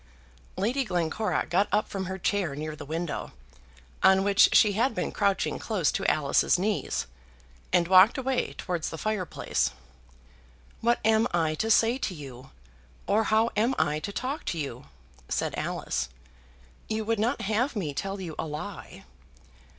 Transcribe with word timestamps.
Lady 0.57 0.83
Glencora 0.83 1.45
got 1.47 1.67
up 1.71 1.87
from 1.87 2.05
her 2.07 2.17
chair 2.17 2.55
near 2.55 2.75
the 2.75 2.87
window, 2.87 3.33
on 4.01 4.23
which 4.23 4.49
she 4.51 4.73
had 4.73 4.95
been 4.95 5.11
crouching 5.11 5.59
close 5.59 5.91
to 5.91 6.03
Alice's 6.09 6.57
knees, 6.57 7.05
and 7.71 7.87
walked 7.87 8.17
away 8.17 8.53
towards 8.53 8.89
the 8.89 8.97
fireplace. 8.97 9.69
"What 10.79 10.97
am 11.05 11.27
I 11.35 11.53
to 11.53 11.69
say 11.69 11.99
to 11.99 12.15
you, 12.15 12.49
or 13.05 13.25
how 13.25 13.51
am 13.55 13.75
I 13.77 13.99
to 13.99 14.11
talk 14.11 14.43
to 14.45 14.57
you?" 14.57 14.85
said 15.29 15.53
Alice. 15.55 16.09
"You 16.89 17.05
would 17.05 17.19
not 17.19 17.41
have 17.43 17.75
me 17.75 17.93
tell 17.93 18.19
you 18.19 18.33
a 18.39 18.47
lie?" 18.47 19.03